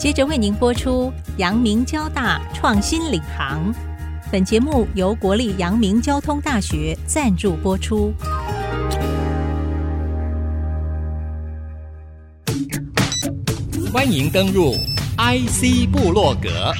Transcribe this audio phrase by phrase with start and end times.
[0.00, 3.70] 接着为您播出阳明交大创新领航。
[4.32, 8.10] 本节目由国立阳明交通大学赞助播出。
[13.92, 14.72] 欢迎登入
[15.18, 16.72] IC 部落格，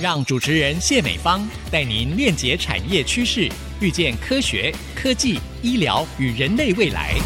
[0.00, 7.16] 让主持人谢美芳带您链接产业趋势，预见科学、科技、医疗与人类未来。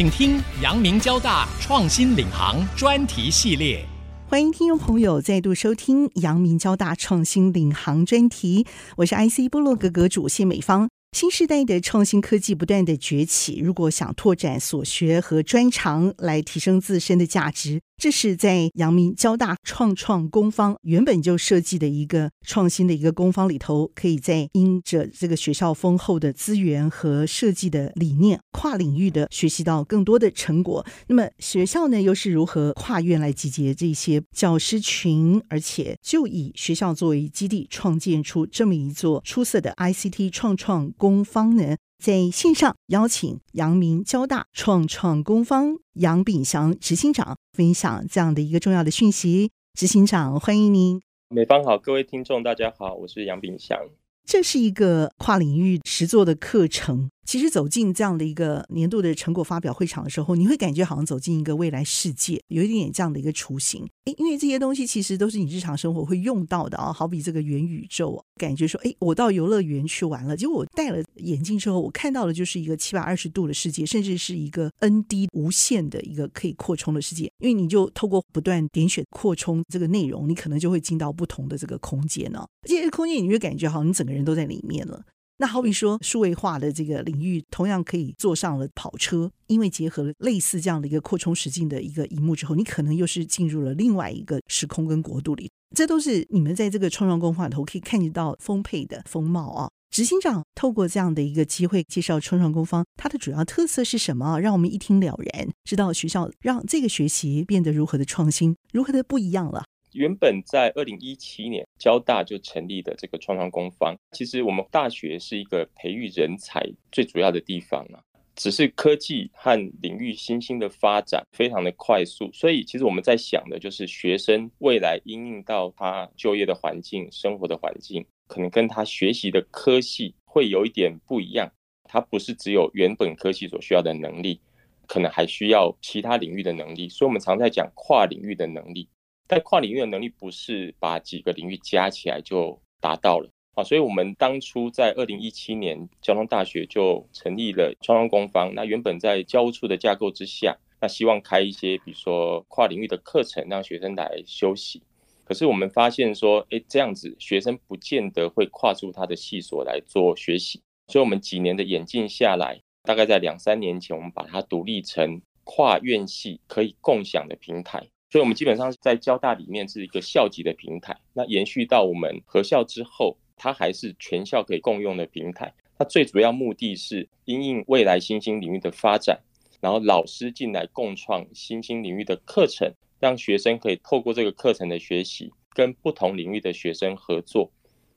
[0.00, 3.84] 请听阳明交大创新领航专题系列。
[4.26, 10.88] 欢迎听众朋友再度收听阳明交大创新领航专题，我是 IC 波洛格格主谢美芳。
[11.12, 30.86] 新时代的创新科技不断的崛起，如果想拓展所学和专长来提升自身的价值，这是在阳明交大创创工坊原本就设计的一个创新的一个工坊里头，可以在因着这个学校丰厚的资源和设计的理念，跨领域的学习到更多的成果。
[31.08, 41.76] 那么学校呢，又是如何跨院来集结这些教师群，而且就以学校作为基地，创建出这么一座出色的 ICT 创创工坊呢？
[42.00, 49.50] 在线上邀请阳明交大创创工方杨炳祥执行长分享这样的一个重要的讯息。
[49.78, 51.02] 执行长，欢迎您。
[51.28, 53.78] 美方好，各位听众大家好，我是杨炳祥。
[54.24, 57.10] 这是一个跨领域实作的课程。
[57.26, 63.86] 其实走进这样的一个年度的成果发表会场的时候，你会感觉好像走进一个未来世界，有一点点这样的一个雏形。
[64.06, 77.30] 诶，因为这些东西其实都是你日常生活会用到的啊，好比这个元宇宙，感觉说，诶，我到游乐园去玩了，结果我戴了眼镜之后，我看到的就是一个七百二十度的世界，甚至是一个 ND 无限的一个可以扩充的世界。
[77.38, 82.44] 因为你就透过不断点选扩充这个内容，你可能就会进到不同的这个空间呢。
[82.66, 85.02] 这些空间你会感觉好像你整个人都在里面了。
[85.40, 95.50] 那好比说，数位化的这个领域，同样可以坐上了跑车，因为结合了类似这样的一个扩充实境的一个荧幕之后，你可能又是进入了另外一个时空跟国度里。
[95.74, 99.70] 这都是你们在这个创创工坊里头可以看得到丰沛的风貌啊。
[99.90, 104.38] 执行长透过这样的一个机会介绍创创工坊，它的主要特色是什么？
[104.40, 109.64] 让我们一听了然，知道学校让这个学习变得如何的创新，如何的不一样了。
[109.92, 113.94] 原本在二零一七年，交大就成立的这个创创工坊。
[114.12, 118.00] 其实我们大学是一个培育人才最主要的地方啊，
[118.36, 131.50] 只是科技和领域新兴的发展非常的快速，所以其实我们在想的就是学生未来应应到他就业的环境、生活的环境，可能跟他学习的科系会有一点不一样。
[131.84, 134.40] 他不是只有原本科系所需要的能力，
[134.86, 136.88] 可能还需要其他领域的能力。
[136.88, 138.88] 所以我们常在讲跨领域的能力。
[139.30, 148.52] 但跨领域的能力不是把几个领域加起来就达到了啊，所以我们当初在二零一七年交通大学就成立了创创工坊。
[148.56, 154.82] 那原本在教务处的架构之下，那希望开一些比如说跨领域的课程，让学生来修习。
[155.22, 160.60] 可是我们发现说，哎，这样子学生不见得会跨出他的系所来做学习。
[160.88, 167.88] 所以我们几年的演进下来，大概在两三年前，我们把它独立成跨院系可以共享的平台。
[168.10, 170.98] 所以，我们基本上在交大里面是一个校级的平台。
[171.12, 175.54] 那延续到我们合校之后，它还是全校可以共用的平台。
[175.78, 179.20] 它最主要目的是因应未来新兴领域的发展，
[179.60, 187.50] 然后老师进来共创新兴领域的课程，让学生可以透过这个课程的学习，跟不同领域的学生合作。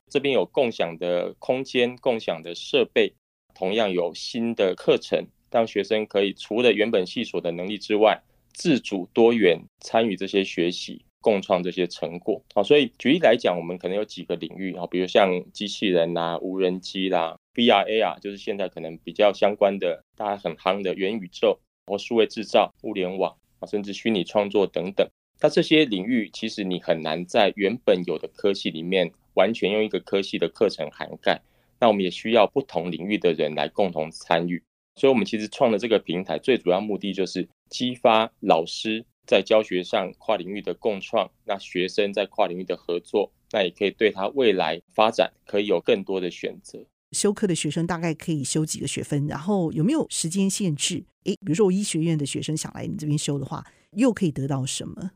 [0.10, 3.12] 这边有共享的空间、共享的设备，
[3.56, 8.22] 同样有新的课程，让学生可以除了原本系所的能力之外，
[8.54, 12.42] 自主多元参与这些学习，共创这些成果。
[12.54, 25.08] 啊，所以举例来讲，我们可能有几个领域啊，比如像机器人啦、无人机啦、VR、AR，就是现在可能比较相关的，大家很夯的元宇宙或数位制造、物联网啊，甚至虚拟创作等等。
[25.42, 31.42] 那这些领域其实你很难在原本有的科系里面完全用一个科系的课程涵盖。
[31.80, 34.64] 那我们也需要不同领域的人来共同参与。
[34.96, 46.86] 所以，我们其实创了这个平台，最主要目的就是激发老师在教学上跨领域的共创，那学生在跨领域的合作，那也可以对他未来发展可以有更多的选择。
[47.14, 49.26] 修课的学生大概可以修几个学分？
[49.26, 51.04] 然后有没有时间限制？
[51.24, 55.12] 诶，比如说我医学院的学生想来你这边修的话，又可以得到什么？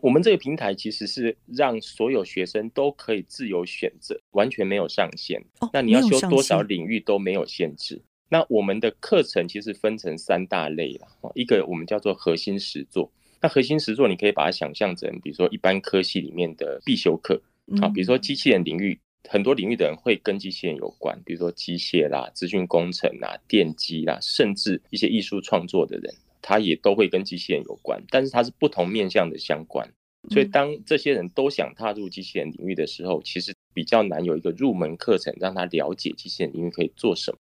[0.00, 5.44] 我们这个平台其实是让所有学生都可以自由选择，完全没有上限。
[5.58, 8.00] 哦，那你要修多少领域都没有限制。
[8.28, 13.10] 那我们的课程其实分成三大类啦，一个我们叫做核心实作。
[13.40, 17.40] 那核心实作你可以把它想象成，比如说一般科系里面的必修课
[17.80, 18.98] 啊，比如说机器人领域，
[19.28, 29.88] 很多领域的人会跟机器人有关，比如说机械啦、资讯工程啦、电机啦，甚至一些艺术创作的人，他也都会跟机器人有关，但是它是不同面向的相关。
[30.30, 37.38] 所以当这些人都想踏入机器人领域的时候，其实比较难有一个入门课程让他了解机器人领域可以做什么。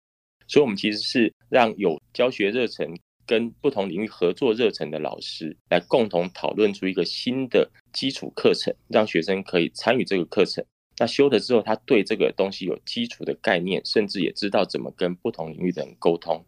[0.53, 2.95] 所以我们其实是让有教学热忱
[3.25, 10.63] 跟不同领域合作热忱的老师来共同讨论出一个新的基础课程，让学生可以参与这个课程。
[10.99, 16.45] 那修了之后，他对这个东西有基础的概念，甚至也知道怎么跟不同领域的人沟通。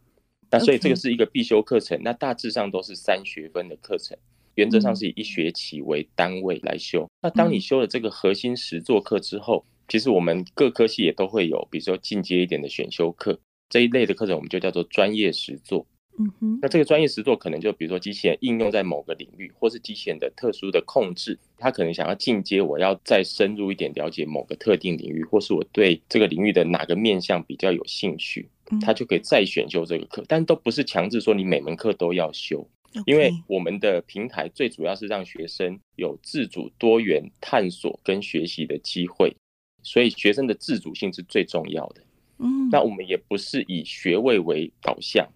[0.50, 1.98] 那所以这个是一个必修课程。
[2.02, 4.18] 那大致上都是三学分的课程，
[4.56, 7.08] 原则上是以一学期为单位来修。
[7.22, 13.40] 那当你修了这个核心实作课之后，其实我们各科系也都会有，比如说进阶一点的选修课
[13.74, 15.84] 这一类的课程，我们就叫做专业实作。
[16.16, 28.48] 嗯哼，那这个专业实作可能就比如说机器人应用在某个领域，或是机器人的特殊的控制，他可能想要进阶，我要再深入一点了解某个特定领域，或是我对这个领域的哪个面向比较有兴趣，
[28.80, 32.64] 他就可以再选修这个课，但都不是强制说你每门课都要修，
[33.06, 39.34] 因为我们的平台最主要是让学生有自主多元探索跟学习的机会，
[39.82, 42.00] 所以学生的自主性是最重要的。
[42.38, 45.28] 嗯，那我们也不是以学位为导向。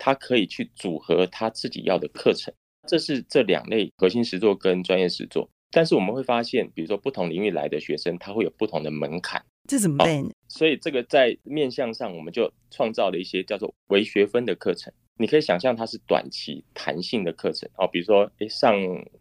[0.00, 2.54] 他可以去组合他自己要的课程，
[2.86, 5.50] 这是这两类核心实作跟专业实作。
[5.72, 10.22] 但是我们会发现，比如说不同领域来的学生，他会有不同的门槛，这怎么办？
[10.22, 14.92] 哦，所以这个在面向上，我们就创造了一些叫做微学分的课程。
[15.18, 18.72] 你可以想象它是短期弹性的课程哦，比如说诶上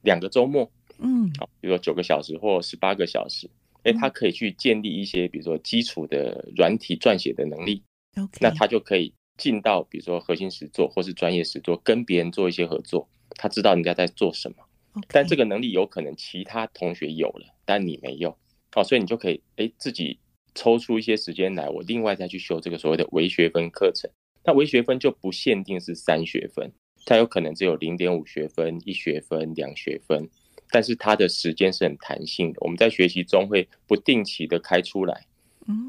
[0.03, 3.49] 两个周末，嗯，好，比如说九个小时或十八个小时，
[3.91, 7.83] 诶，他可以去建立一些比如说基础的软体撰写的能力.
[8.41, 9.13] 那他就可以。
[9.37, 14.55] 进到比如说核心实作或是专业实作，跟别人做一些合作，他知道人家在做什么，
[15.09, 18.35] 但这个能力有可能其他同学有了，但你没有，
[18.75, 20.17] 哦，所以你就可以哎自己
[20.55, 24.09] 抽出一些时间来，我另外再去修这个所谓的微学分课程。
[24.43, 26.71] 那微学分就不限定是三学分，
[27.05, 30.27] 它有可能只有零点五学分、一学分、两学分，
[30.69, 35.25] 但是它的时间是很弹性的，我们在学习中会不定期的开出来。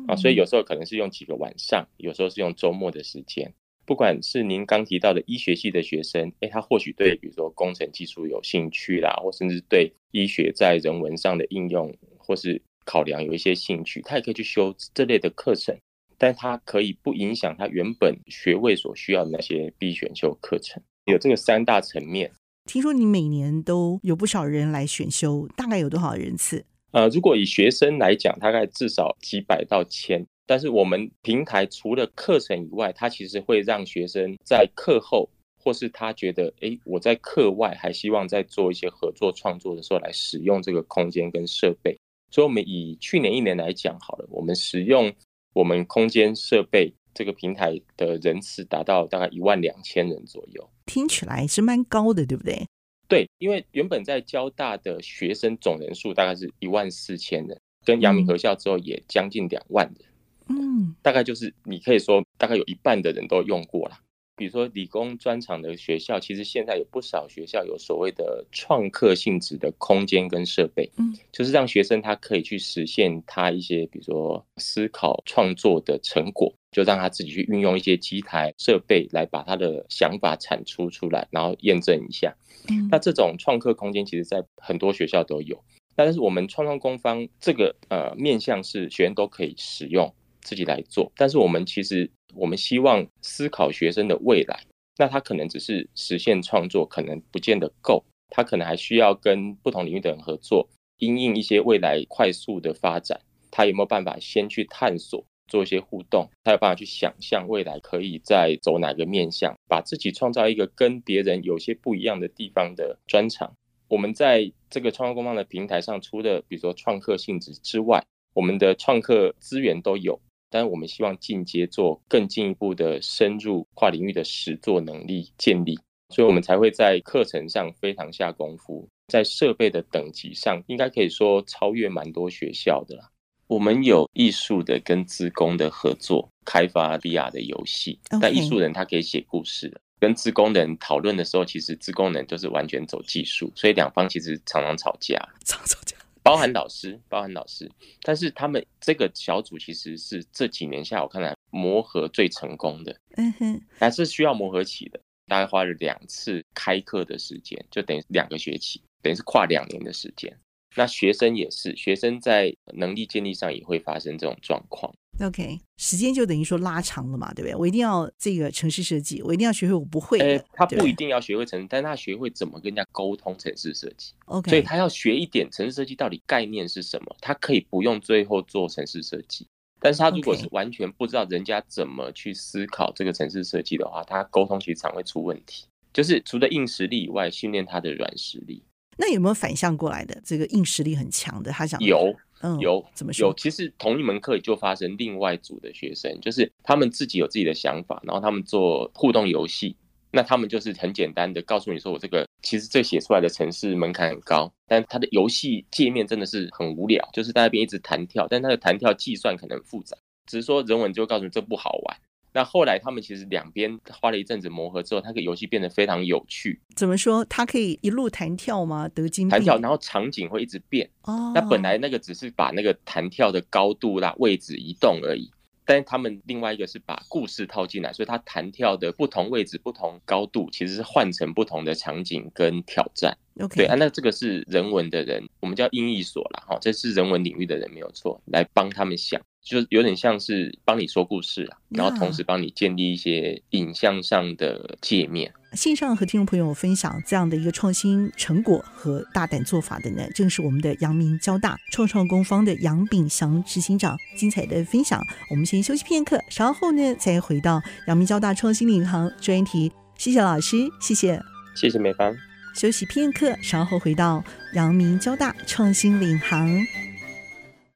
[0.08, 3.52] 啊，所以有时候可能是用几个晚上，有时候是用周末的时间。
[3.86, 15.78] 不管是您刚提到的医学系的学生，诶，他或许对比如说工程技术有兴趣啦，或甚至对医学在人文上的应用或是考量有一些兴趣，他也可以去修这类的课程，
[16.18, 20.82] 但他可以不影响他原本学位所需要的那些必选修课程。
[21.04, 22.32] 有这个三大层面。
[22.68, 26.62] 听说你每年都有不少人来选修，大概有多少人次？
[26.90, 30.22] 呃，如果以学生来讲，大概至少几百到千。
[30.44, 35.26] 但是我们平台除了课程以外，它其实会让学生在课后，
[35.58, 41.98] 或是他觉得，诶，我在课外还希望再做一些合作创作的时候，来使用这个空间跟设备。
[42.30, 45.10] 所以，我们以去年一年来讲好了，我们使用
[45.54, 50.70] 我们空间设备这个平台的人次达到大概一万两千人左右。
[50.86, 52.64] 听起来是蛮高的，对不对？
[53.08, 63.98] 对，因为原本在交大的学生总人数大概是一万四千人，跟阳明合校之后也将近两万人，嗯，大概就是你可以说大概有一半的人都用过了。
[64.36, 76.54] 比如说理工专场的学校，其实现在有不少学校有所谓的创客性质的空间跟设备，嗯，就是让学生他可以去实现他一些比如说思考创作的成果。
[76.78, 82.32] 就让他自己去运用一些机台设备来把他的想法产出出来，然后验证一下。
[82.70, 85.60] 嗯，那这种创客空间其实在很多学校都有，
[85.96, 94.60] 但是我们创创工方这个呃面向是学员都可以使用自己来做，但是我们其实我们希望思考学生的未来，
[94.96, 100.68] 那他可能只是实现创作，可能不见得够，他可能还需要跟不同领域的人合作，
[100.98, 103.20] 因应一些未来快速的发展，
[103.50, 105.24] 他有没有办法先去探索？
[105.48, 113.52] 做一些互动，他有办法去想象未来可以再走哪个面向，把自己创造一个跟别人有些不一样的地方的专长。
[113.88, 125.78] 我们在这个创客工坊的平台上，除了比如说创客性质之外，我们的创客资源都有，但是我们希望进阶做更进一步的深入跨领域的实作能力建立，
[126.10, 133.10] 所以我们才会在课程上非常下功夫，在设备的等级上，应该可以说超越蛮多学校的啦。
[133.48, 137.98] 我们有艺术的跟资工的合作，开发 VR 的游戏。
[138.20, 145.96] 但艺术人他可以写故事，跟资工人讨论的时候，其实资工人就是完全走技术，所以两方其实常常吵架， 常吵架。
[146.22, 147.70] 包含老师，包含老师。
[148.02, 152.94] 但是他们这个小组其实是这几年下我看来磨合最成功的。
[153.16, 160.36] 嗯哼，还是需要磨合期的，大概花了两次开课的时间，就等于两个学期，等于是跨两年的时间。
[160.78, 164.94] 那学生也是，学生在能力建立上也会发生这种状况。
[165.20, 167.56] OK，时间就等于说拉长了嘛，对不对？
[167.56, 170.20] 我一定要这个城市设计，我一定要学会我不会。
[170.20, 174.12] 哎，他不一定要学会城市，但他学会怎么跟人家沟通城市设计。
[174.26, 179.48] OK，所以他要学一点城市设计到底概念是什么，他可以不用最后做城市设计。
[179.80, 185.64] 但是他如果是完全不知道人家怎么去思考这个城市设计的话，他沟通其实常会出问题。
[185.92, 188.62] 就是除了硬实力以外，训练他的软实力。
[188.98, 190.20] 那有没有反向过来的？
[190.24, 192.14] 这个硬实力很强的，他想有。
[192.40, 193.28] 嗯，有怎么说？
[193.28, 199.76] 有，其实同一门课就发生另外组的学生，就是他们自己有自己的想法，然后他们做互动游戏。
[200.12, 211.96] 那他们就是很简单的告诉你说，我这个其实这写出来的程式门槛很高，但它的游戏界面真的是很无聊，就是在那边一直弹跳，但它的弹跳计算可能复杂，只是说人文就告诉你这不好玩。
[212.32, 216.60] 那后来他们其实两边花了一阵子磨合之后，那个游戏变得非常有趣。
[216.76, 217.24] 怎么说？
[217.24, 218.88] 它可以一路弹跳吗？
[218.88, 220.88] 得金弹跳，然后场景会一直变。
[221.02, 221.32] 哦。
[221.34, 225.30] 那本来那个只是把那个弹跳的高度啦、位置移动而已，
[225.64, 233.16] 但是他们另外一个是把故事套进来，所以它弹跳的不同位置、不同高度，其实是换成不同的场景跟挑战。
[233.40, 233.56] OK。
[233.56, 239.20] 对啊，那这个是人文的人，我们叫音译所啦，哈，这是人文领域的人没有错，来帮他们想。
[239.40, 245.32] 就有点像是帮你说故事啊，然后同时帮你建立一些影像上的界面。
[245.54, 255.02] 线上和听众朋友分享这样的一个创新成果和大胆做法的呢，正是我们的阳明交大创创工方的杨炳祥执行长精彩的分享。
[255.30, 259.72] 我们先休息片刻，稍后呢再回到阳明交大创新领航专题。
[259.96, 261.18] 谢谢老师，谢谢，
[261.56, 262.27] 谢谢美芳。
[262.54, 264.24] 休息片刻，稍后回到
[264.54, 266.58] 阳明交大创新领航。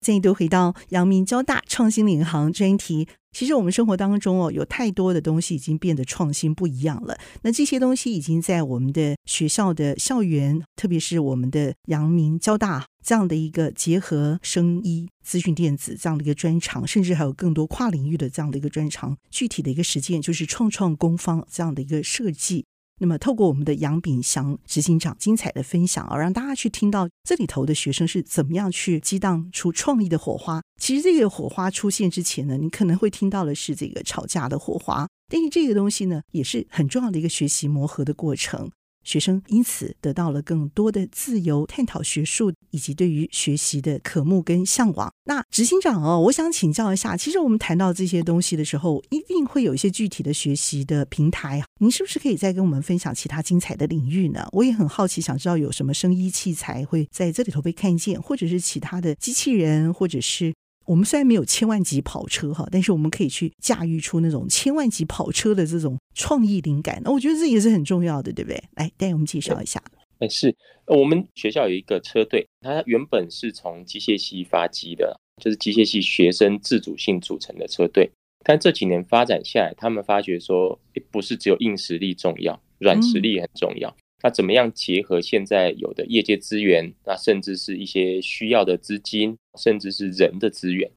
[0.01, 7.17] 再度回到阳明交大创新领航专题，其实我们生活当中哦，有太多的东西已经变得创新不一样了。
[7.43, 19.17] 那这些东西已经在我们的学校的校园，特别是我们的阳明交大这样的一个结合生医、资讯电子这样的一个专长，甚至还有更多跨领域的这样的一个专长。
[19.31, 22.65] 具体的一个实践就是创创工坊这样的一个设计。
[23.03, 30.63] 那么，透过我们的杨炳祥执行长精彩的分享啊，让大家去听到这里头的学生是怎么样去激荡出创意的火花。
[30.81, 38.71] 其实，这个火花出现之前呢，你可能会听到的是这个吵架的火花，但是这个东西呢，也是很重要的一个学习磨合的过程。
[39.05, 45.13] 学生因此得到了更多的自由探讨学术以及对于学习的渴慕跟向往。
[45.25, 51.63] 那执行长哦，我想请教一下，其实我们谈到这些东西的时候，一定会有一些具体的学习的平台。
[51.81, 54.47] 您是不是可以再跟我们分享其他精彩的领域呢？
[54.53, 60.53] 我也很好奇，想知道有什么声医器材会在这里头被看见，或者是其他的机器人，或者是。
[60.93, 67.01] 我们虽然没有千万级跑车哈，但是我们可以去驾驭出那种千万级跑车的这种创意灵感。
[67.03, 68.63] 那我觉得这也是很重要的，对不对？
[68.75, 69.83] 来，带我们介绍一下。
[70.19, 70.55] 哎，是
[70.87, 78.11] 我们学校有一个车队，它原本是从机械系发迹的，就是机械系学生自主性组成的车队。
[78.45, 80.79] 但这几年发展下来，他们发觉说，
[81.11, 83.89] 不是只有硬实力重要，软实力很重要。
[83.89, 90.91] 嗯那怎么样结合现在有的业界资源，那甚至是一些需要的资金，甚至是人的资源？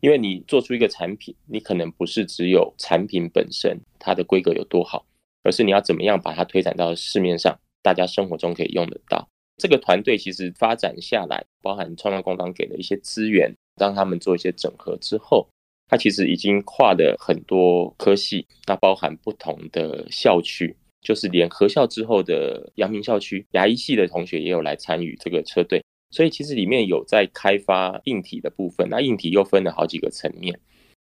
[0.00, 5.06] 因为你做出一个产品，你可能不是只有产品本身它的规格有多好，
[5.42, 9.26] 而是你要怎么样把它推展到市面上，大家生活中可以用得到。
[9.56, 15.48] 这个团队其实发展下来，包含创造工坊给的一些资源，让他们做一些整合之后，
[15.88, 20.76] 它其实已经跨了很多科系，那包含不同的校区。
[21.04, 30.58] 就是连合校之后的阳明校区牙医系的同学也有来参与这个车队，所以其实里面有在开发硬体的部分，那硬体又分了好几个层面。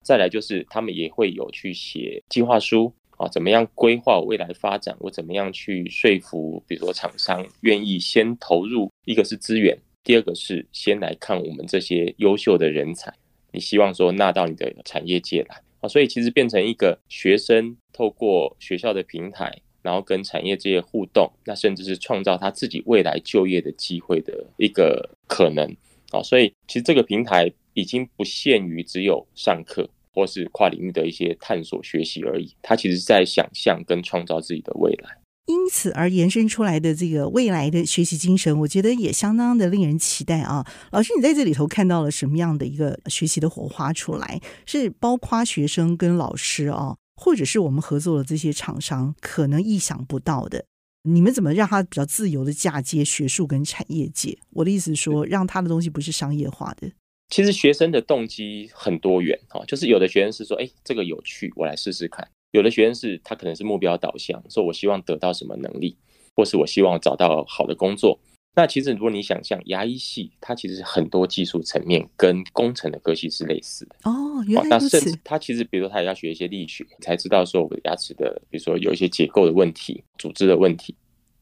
[0.03, 13.13] 再来就是他们也会有去写计划书啊，怎么样规划未来发展，我怎么样去说服，比如说厂商愿意先投入，一个是资源，第二个是先来看我们这些优秀的人才，
[13.51, 19.61] 你希望说纳到你的产业界来啊，所以其实变成一个学生透过学校的平台。
[19.83, 25.69] 然后跟产业界互动，那甚至是创造他自己未来就业的机会的一个可能
[26.09, 35.17] 啊，所以其实这个平台已经不限于只有上课或是跨领域的一些探索学习而已，它其实是在想象跟创造自己的未来。
[35.47, 40.65] 因此而延伸出来的这个未来的学习精神，我觉得也相当的令人期待啊！
[40.91, 44.39] 老师，你在这里头看到了什么样的一个学习的火花出来？
[44.65, 46.95] 是包括学生跟老师啊？
[47.23, 50.65] 或者是我们合作的这些厂商可能意想不到的，
[51.03, 54.37] 你们怎么让他比较自由的嫁接学术跟产业界？
[54.49, 56.91] 我的意思是说，让他的东西不是商业化的。
[57.29, 65.95] 其实学生的动机很多元哈，就是有的学生是说，哎，这个有趣，我来试试看；有的学生是他可能是目标导向，说我希望得到什么能力，
[66.35, 68.19] 或是我希望找到好的工作。
[68.55, 74.97] 那其实如果你想象牙医系，它其实很多技术层面跟工程的科系是类似的哦，原来如此。
[74.97, 80.95] 那甚至它其实，比如说它也要学一些力学，才知道说我的牙齿的，比如说有一些结构的问题、组织的问题。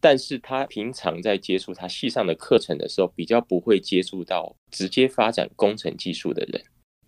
[0.03, 6.59] 但是他平常在接触他系上的课程的时候，比较不会接触到直接发展工程技术的人。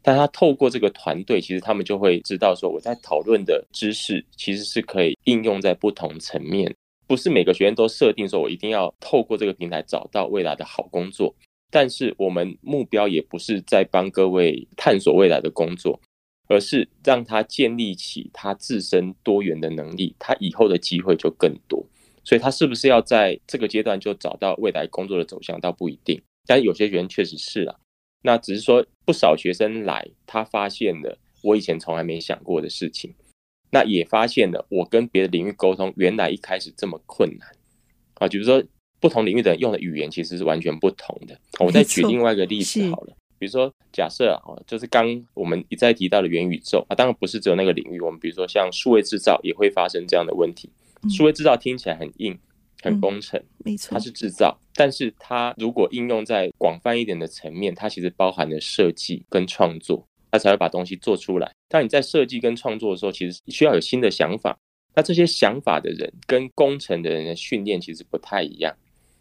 [0.03, 6.71] 但他透过这个团队，其实他们就会知道说，我在讨论的知识其实是可以应用在不同层面。
[7.07, 11.35] 不是每个学员都设定说，我一定要透过这个平台找到未来的好工作。
[11.69, 15.99] 但是我们目标也不是在帮各位探索未来的工作，
[16.47, 21.83] 而是让他建立起他自身多元的能力，他以后的机会就更多。
[22.23, 26.21] 所以他是不是要在这个阶段就找到未来工作的走向，倒不一定。
[26.45, 27.75] 但有些学员确实是啊，
[28.21, 33.15] 那只是说不少学生来，他发现了我以前从来没想过的事情，
[33.73, 37.49] 那也发现了我跟别的领域沟通原来一开始这么困难
[38.19, 38.27] 啊。
[38.27, 38.63] 比如说
[38.99, 41.35] 不同领域的人用的语言其实是完全不同的。
[41.59, 50.69] 我再举另外一个例子好了，比如说假设啊，就是刚我们一再提到的元宇宙啊，当然不是只有那个领域，我们比如说像数位制造也会发生这样的问题。
[51.09, 52.39] 数位制造听起来很硬，
[52.81, 61.53] 很工程，嗯、没错，它是制造，但是它如果应用在广泛一点的层面，它其实包含了设计跟创作，它才会把东西做出来。
[61.69, 64.57] 当你在设计跟创作的时候，其实需要有新的想法。
[64.95, 68.75] 那这些想法的人跟工程的人的训练其实不太一样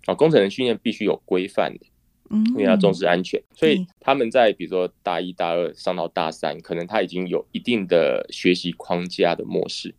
[0.07, 0.15] 啊。
[0.15, 1.87] 工程的训练必须有规范的，
[2.31, 9.95] 嗯，因为要重视安全，所以他们在比如说大一、大二上到大三，可能他已经有一定的学习框架的模式。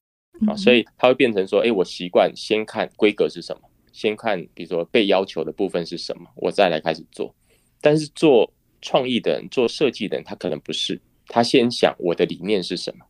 [0.47, 7.35] 啊，所以他会变成说，哎，我习惯先看规格是什么，先看比如说被要求的部分是什么，我再来开始做。
[7.79, 8.51] 但是做
[8.83, 13.05] 创意的人、做设计的人，他可能不是，他先想我的理念是什么，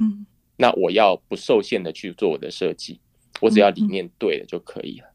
[0.00, 2.98] 嗯，那我要不受限的去做我的设计，
[3.40, 5.06] 我只要理念对了就可以了。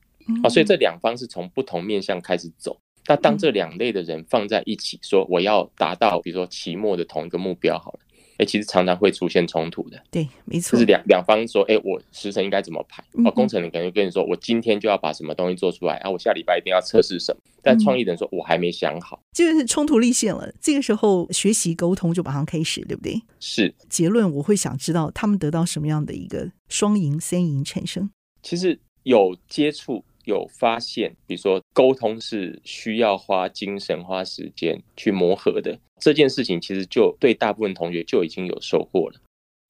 [0.44, 2.80] 啊，所以这两方是从不同面向开始走。
[3.08, 8.00] 那当这两类的人放在一起，说我要达到比如说期末的同一个目标，好了。
[8.38, 10.02] 哎，其实常常会出现冲突的。
[10.12, 13.04] 对，没错，就是两两方说，哎，我时程应该怎么排？
[13.26, 17.42] 哦，工程人可能跟你说，我今天就要把什么东西做出来，啊，我下礼拜一定要测试什么。
[17.62, 20.54] 但创意人说，我还没想好，这个是冲突立现了。
[20.62, 23.20] 这个时候学习沟通就马上开始，对不对？
[23.40, 23.74] 是。
[23.90, 28.10] 结论我会想知道他们得到什么样的一个双赢、三赢产生。
[28.44, 30.04] 其实有接触。
[30.26, 39.16] 有发现，比如说沟通是需要花精神、花时间去磨合的这件事情，其实就对大部分同学就已经有收获了。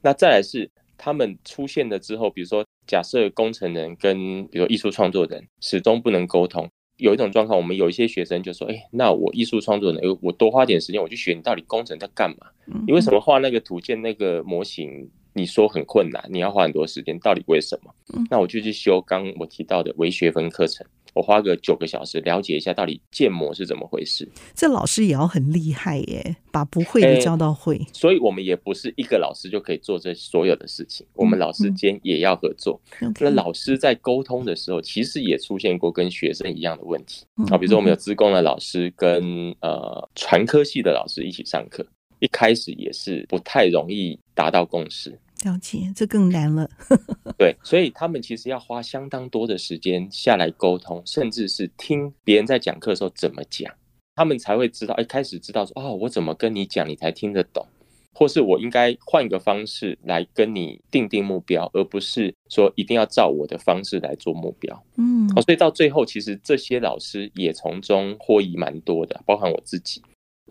[0.03, 12.47] 那再来是他们出现了之后，比如说假设工程人跟比如艺术创作人始终不能沟通，有一种状况，我们有一些学生就说：“哎，那我艺术创作人，我多花点时间，我去学你到底工程在干嘛？
[12.85, 17.93] 你为什么画那个图鉴那个模型？”你说很困难，你要花很多时间，到底为什么？
[18.15, 24.25] 嗯，那我就去修刚我提到的微学分课程，我花个九个小时了解一下到底建模是怎么回事。
[24.53, 27.75] 这老师也要很厉害耶，把不会的教到会。
[27.75, 32.79] 欸，所以我们也不是一个老师就可以做这所有的事情，我们老师间也要合作。
[33.19, 41.85] 那，老师在沟通的时候，其实也出现过跟学生一样的问题啊，比如说我们有资工的老师跟呃传科系的老师一起上课，
[42.19, 45.19] 一开始也是不太容易达到共识。
[45.43, 46.67] 了解，这更难了。
[47.37, 53.71] 对，所以他们其实要花相当多的时间下来沟通，甚至是听别人在讲课的时候怎么讲，
[54.15, 57.67] 他们才会知道，一开始知道说，哦，我怎么跟你讲，你才听得懂，
[58.13, 64.83] 或是我应该换一个方式来跟你定定目标，而不是说一定要照我的方式来做目标。
[64.97, 70.01] 嗯，哦，所以到最后，其实这些老师也从中获益蛮多的，包含我自己。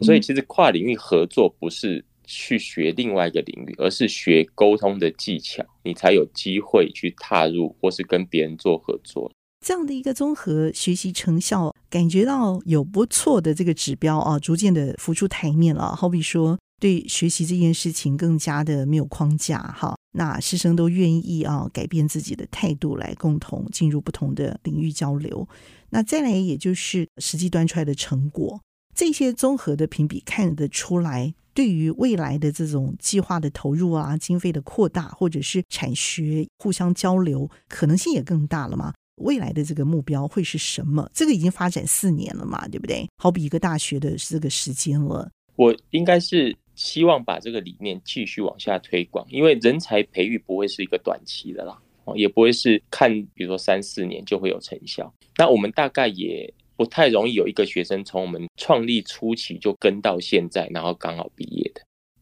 [0.02, 2.04] 所以其实跨领域合作不是。
[2.24, 9.30] 去学另外一个领域，而是学沟通的技巧，你才有机会去踏入或是跟别人做合作。
[9.64, 15.96] 这样的一个综合学习成效，感觉到有不错的这个指标啊，逐渐的浮出台面了。
[15.96, 25.48] 好比说，对学习这件事情更加的没有框架哈，那师生都愿意啊改变自己的态度来共同进入不同的领域交流。
[25.88, 28.60] 那再来，也就是实际端出来的成果，
[28.94, 31.32] 这些综合的评比看得出来。
[31.54, 38.92] 对于未来的这种计划的投入啊，经费的扩大，或者是产学互相交流，可能性也更大了嘛。
[39.22, 41.08] 未来的这个目标会是什么？
[41.14, 43.08] 这个已经发展四年了嘛，对不对？
[43.16, 45.30] 好比一个大学的这个时间了。
[45.54, 55.14] 我应该是希望把这个理念继续往下推广，因为人才培育不会是一个短期的啦，哦也不会是看，比如说三四年就会有成效。
[55.36, 56.52] 那我们大概也。
[56.76, 61.80] 不太容易有一个学生从我们创立初期就跟到现在，然后刚好毕业的，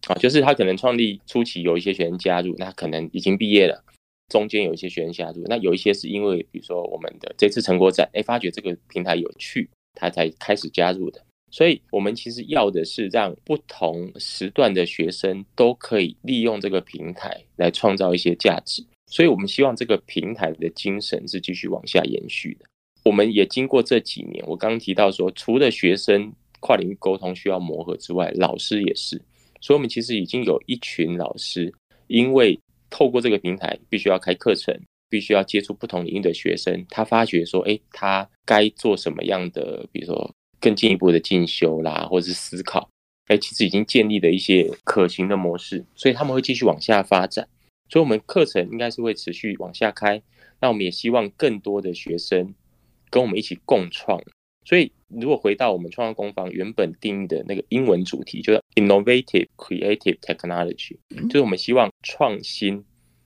[0.08, 3.84] 啊，就是他可能创立初期有一些学生加入，那可能已经毕业了，
[4.28, 11.20] 中间有一些学生加入，那有一些是因为比如说我们的这次成果展，哎，发觉这个平台有趣，他才开始加入的。
[11.50, 18.82] 所以，我们其实要的是让不同时段的学生都可以利用这个平台来创造一些价值。
[19.10, 22.64] 所以我们希望这个平台的精神是继续往下延续的。
[23.04, 29.20] 我们也经过这几年，我刚刚提到说，除了学生跨领域沟通需要磨合之外，老师也是。
[29.60, 31.72] 所以，我们其实已经有一群老师，
[32.06, 32.58] 因为
[32.90, 40.34] 透过这个平台，必须要开课程，必须要接触不同领域的学生，他发觉说，哎，他该做什么样的，比如说。
[40.62, 42.88] 更进一步的进修啦，或者是思考，
[43.26, 47.48] 哎，其实已经建立了一些可行的模式，所以他们会继续往下发展。
[47.88, 50.22] 所以，我们课程应该是会持续往下开。
[50.60, 52.54] 那我们也希望更多的学生
[53.12, 54.20] 跟我们一起共创。
[54.64, 60.96] 所以，如果回到我们创造工坊原本定义的那个英文主题，就是 innovative creative technology，
[61.28, 62.84] 就是我们希望创新，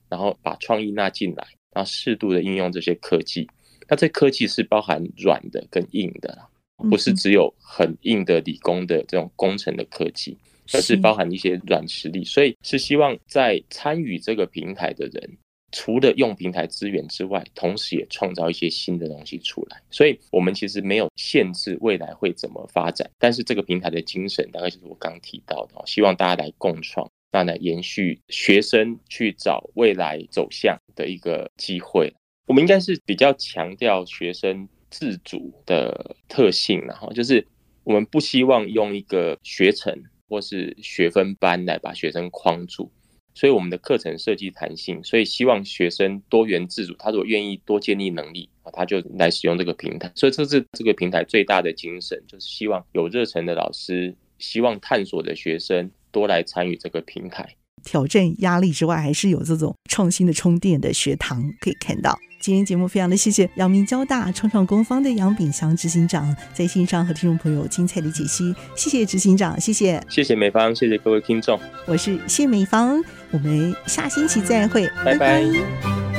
[0.09, 3.47] 然后把创意纳进来，然后适度的应用这些科技。
[3.87, 6.47] 那这科技是包含软的跟硬的啦。
[6.91, 10.37] 不是只有很硬的理工的这种工程的科技，
[10.73, 12.23] 而是包含一些软实力。
[12.23, 15.37] 所以是希望在参与这个平台的人，
[15.71, 19.81] 除了用平台资源之外，同时也创造一些新的东西出来。
[19.89, 32.13] 所以我们其实没有限制未来会怎么发展，但是这个平台的精神大概就是我刚提到的，希望大家来共创，那来延续学生去找未来走向的一个机会。
[32.45, 34.67] 我们应该是比较强调学生。
[34.89, 37.45] 自主的特性，然后就是
[37.83, 39.93] 我们不希望用一个学程
[40.29, 42.89] 或是学分班来把学生框住，
[43.37, 46.95] 所以我们的课程设计弹性，所以希望学生多元自主。
[46.97, 50.11] 他如果愿意多建立能力啊，他就来使用这个平台。
[50.15, 57.47] 所以这是这个平台最大的精神，就是希望有热忱的老师，希望探索的学生多来参与这个平台。
[57.83, 62.17] 挑战压力之外，还是有这种创新的充电的学堂可以看到。
[62.39, 75.17] 今天节目非常的谢谢阳明交大创创工坊的杨炳祥执行长在线上和听众朋友精彩的解析，谢谢执行长，谢谢，谢谢美方，谢谢各位听众，我是谢美芳，我们下星期再会，拜拜。
[75.17, 76.16] 拜拜。